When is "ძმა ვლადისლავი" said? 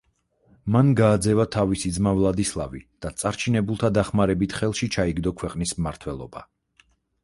1.99-2.83